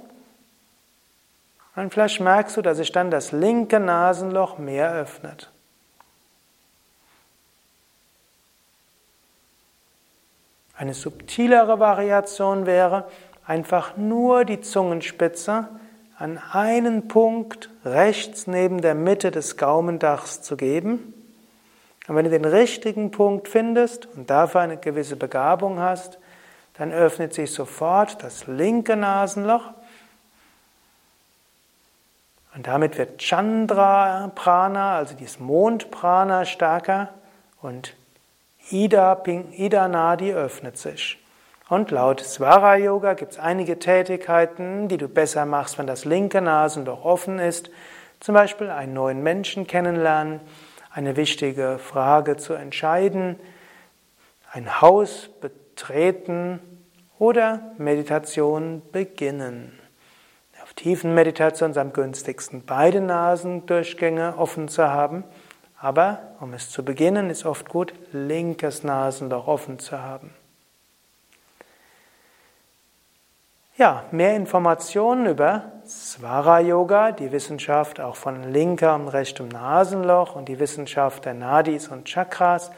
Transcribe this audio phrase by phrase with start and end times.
[1.77, 5.49] Und vielleicht merkst du, dass sich dann das linke Nasenloch mehr öffnet.
[10.75, 13.05] Eine subtilere Variation wäre,
[13.47, 15.69] einfach nur die Zungenspitze
[16.17, 21.13] an einen Punkt rechts neben der Mitte des Gaumendachs zu geben.
[22.09, 26.19] Und wenn du den richtigen Punkt findest und dafür eine gewisse Begabung hast,
[26.77, 29.73] dann öffnet sich sofort das linke Nasenloch
[32.55, 37.09] und damit wird Chandra Prana, also dieses Mondprana stärker
[37.61, 37.95] und
[38.69, 41.19] Ida, Ida Nadi öffnet sich.
[41.67, 46.41] Und laut Svara Yoga gibt es einige Tätigkeiten, die du besser machst, wenn das linke
[46.41, 47.71] Nasenloch offen ist.
[48.19, 50.39] Zum Beispiel einen neuen Menschen kennenlernen,
[50.93, 53.39] eine wichtige Frage zu entscheiden,
[54.53, 56.59] ein Haus betreten
[57.17, 59.79] oder Meditation beginnen.
[60.61, 65.23] Auf tiefen Meditation ist am günstigsten, beide Nasendurchgänge offen zu haben.
[65.79, 70.33] Aber um es zu beginnen, ist oft gut, linkes Nasenloch offen zu haben.
[73.75, 80.47] Ja, mehr Informationen über Svara Yoga, die Wissenschaft auch von linker und rechtem Nasenloch und
[80.47, 82.71] die Wissenschaft der Nadis und Chakras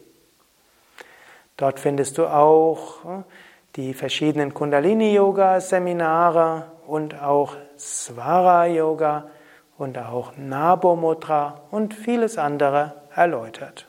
[1.57, 3.21] Dort findest du auch äh,
[3.75, 9.27] die verschiedenen Kundalini-Yoga-Seminare und auch Svara-Yoga
[9.77, 13.85] und auch Nabomudra und vieles andere erläutert.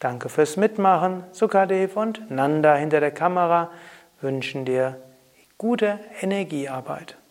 [0.00, 1.22] Danke fürs Mitmachen.
[1.30, 3.70] Sukadev und Nanda hinter der Kamera
[4.20, 4.96] wünschen dir
[5.62, 7.21] gute Energiearbeit.